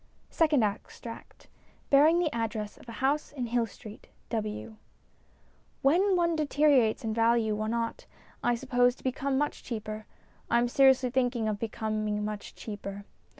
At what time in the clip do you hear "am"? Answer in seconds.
10.57-10.67